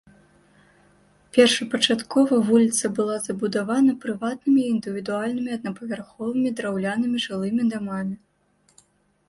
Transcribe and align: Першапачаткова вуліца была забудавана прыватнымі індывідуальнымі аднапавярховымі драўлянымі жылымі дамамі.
Першапачаткова 1.37 2.39
вуліца 2.47 2.85
была 2.99 3.17
забудавана 3.27 3.93
прыватнымі 4.05 4.61
індывідуальнымі 4.73 5.49
аднапавярховымі 5.59 6.49
драўлянымі 6.61 7.17
жылымі 7.27 7.61
дамамі. 7.75 8.15